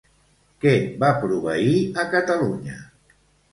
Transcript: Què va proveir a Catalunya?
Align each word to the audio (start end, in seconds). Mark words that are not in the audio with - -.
Què 0.63 0.73
va 1.03 1.09
proveir 1.25 1.77
a 1.77 2.07
Catalunya? 2.17 2.83